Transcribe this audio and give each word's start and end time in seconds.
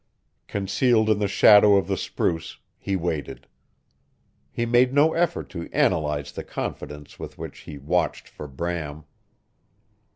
Concealed 0.47 1.11
in 1.11 1.19
the 1.19 1.27
shadow 1.27 1.75
of 1.75 1.85
the 1.85 1.95
spruce, 1.95 2.57
he 2.79 2.95
waited. 2.95 3.45
He 4.51 4.65
made 4.65 4.95
no 4.95 5.13
effort 5.13 5.47
to 5.49 5.69
analyze 5.71 6.31
the 6.31 6.43
confidence 6.43 7.19
with 7.19 7.37
which 7.37 7.59
he 7.59 7.77
watched 7.77 8.27
for 8.27 8.47
Bram. 8.47 9.03